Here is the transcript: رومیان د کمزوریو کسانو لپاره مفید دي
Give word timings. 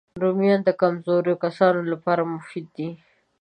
رومیان 0.21 0.61
د 0.65 0.69
کمزوریو 0.81 1.41
کسانو 1.43 1.81
لپاره 1.91 2.21
مفید 2.33 2.67
دي 2.77 2.89